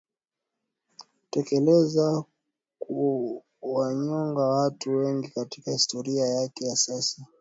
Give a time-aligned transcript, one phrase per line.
[1.19, 2.23] kutekeleza
[2.79, 7.25] kuwanyonga watu wengi katika historia yake ya sasa